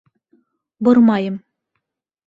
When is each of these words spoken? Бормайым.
Бормайым. 0.87 1.37